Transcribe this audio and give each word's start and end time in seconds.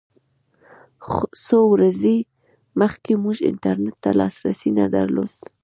څو 1.45 1.59
ورځې 1.73 2.15
مخکې 2.81 3.11
موږ 3.23 3.37
انټرنېټ 3.51 3.95
ته 4.03 4.09
لاسرسی 4.19 4.69
نه 4.79 4.85
درلود. 4.95 5.33